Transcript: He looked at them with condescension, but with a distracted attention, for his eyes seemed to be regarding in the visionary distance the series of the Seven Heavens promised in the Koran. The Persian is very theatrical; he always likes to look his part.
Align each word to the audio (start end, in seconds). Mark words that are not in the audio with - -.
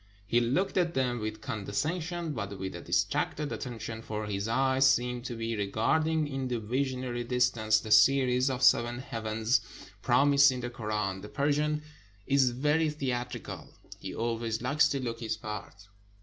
He 0.25 0.39
looked 0.39 0.77
at 0.79 0.95
them 0.95 1.19
with 1.19 1.41
condescension, 1.41 2.33
but 2.33 2.57
with 2.57 2.73
a 2.73 2.81
distracted 2.81 3.51
attention, 3.51 4.01
for 4.01 4.25
his 4.25 4.47
eyes 4.47 4.87
seemed 4.89 5.25
to 5.25 5.35
be 5.35 5.55
regarding 5.55 6.27
in 6.27 6.47
the 6.47 6.59
visionary 6.59 7.23
distance 7.23 7.79
the 7.79 7.91
series 7.91 8.49
of 8.49 8.61
the 8.61 8.65
Seven 8.65 8.97
Heavens 8.97 9.61
promised 10.01 10.51
in 10.51 10.61
the 10.61 10.71
Koran. 10.71 11.21
The 11.21 11.29
Persian 11.29 11.83
is 12.25 12.49
very 12.49 12.89
theatrical; 12.89 13.69
he 13.99 14.15
always 14.15 14.59
likes 14.59 14.89
to 14.89 14.99
look 14.99 15.19
his 15.19 15.37
part. 15.37 15.87